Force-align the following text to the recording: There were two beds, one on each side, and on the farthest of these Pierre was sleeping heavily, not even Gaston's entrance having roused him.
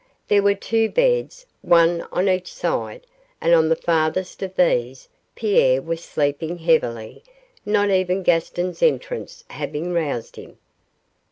There 0.29 0.41
were 0.41 0.55
two 0.55 0.89
beds, 0.89 1.45
one 1.61 2.07
on 2.11 2.27
each 2.27 2.51
side, 2.51 3.05
and 3.39 3.53
on 3.53 3.69
the 3.69 3.75
farthest 3.75 4.41
of 4.41 4.55
these 4.55 5.07
Pierre 5.35 5.79
was 5.79 6.03
sleeping 6.03 6.57
heavily, 6.57 7.21
not 7.67 7.91
even 7.91 8.23
Gaston's 8.23 8.81
entrance 8.81 9.43
having 9.51 9.93
roused 9.93 10.37
him. 10.37 10.57